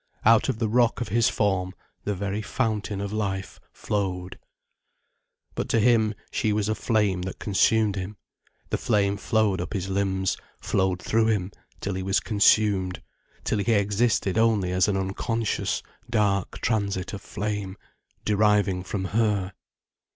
Out 0.25 0.49
of 0.49 0.57
the 0.57 0.67
rock 0.67 0.99
of 0.99 1.09
his 1.09 1.29
form 1.29 1.75
the 2.05 2.15
very 2.15 2.41
fountain 2.41 2.99
of 3.01 3.13
life 3.13 3.59
flowed. 3.71 4.39
But 5.53 5.69
to 5.69 5.79
him, 5.79 6.15
she 6.31 6.51
was 6.51 6.67
a 6.67 6.73
flame 6.73 7.21
that 7.21 7.37
consumed 7.37 7.95
him. 7.95 8.17
The 8.71 8.79
flame 8.79 9.15
flowed 9.15 9.61
up 9.61 9.73
his 9.73 9.89
limbs, 9.89 10.37
flowed 10.59 11.03
through 11.03 11.27
him, 11.27 11.51
till 11.81 11.93
he 11.93 12.01
was 12.01 12.19
consumed, 12.19 13.03
till 13.43 13.59
he 13.59 13.73
existed 13.73 14.39
only 14.39 14.71
as 14.71 14.87
an 14.87 14.97
unconscious, 14.97 15.83
dark 16.09 16.59
transit 16.61 17.13
of 17.13 17.21
flame, 17.21 17.77
deriving 18.25 18.81
from 18.81 19.05
her. 19.05 19.53